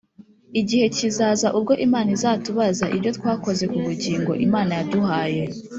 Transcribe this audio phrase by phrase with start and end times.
[0.59, 5.43] igihe kizaza ubwo Imana izatubaza ibyo twakoze ku bugingo Imana yaduhaye.